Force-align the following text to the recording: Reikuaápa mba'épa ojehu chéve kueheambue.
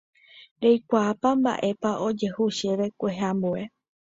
Reikuaápa 0.61 1.29
mba'épa 1.39 1.91
ojehu 2.07 2.45
chéve 2.57 2.87
kueheambue. 2.99 3.61